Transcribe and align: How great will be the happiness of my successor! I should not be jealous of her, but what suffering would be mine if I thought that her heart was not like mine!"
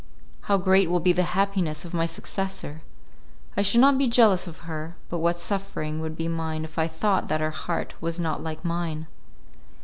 How 0.49 0.57
great 0.57 0.89
will 0.89 0.99
be 0.99 1.11
the 1.13 1.21
happiness 1.37 1.85
of 1.85 1.93
my 1.93 2.07
successor! 2.07 2.81
I 3.55 3.61
should 3.61 3.81
not 3.81 3.99
be 3.99 4.07
jealous 4.07 4.47
of 4.47 4.61
her, 4.65 4.95
but 5.09 5.19
what 5.19 5.35
suffering 5.37 5.99
would 5.99 6.17
be 6.17 6.27
mine 6.27 6.63
if 6.63 6.79
I 6.79 6.87
thought 6.87 7.27
that 7.27 7.39
her 7.39 7.51
heart 7.51 7.93
was 8.01 8.19
not 8.19 8.41
like 8.41 8.65
mine!" 8.65 9.05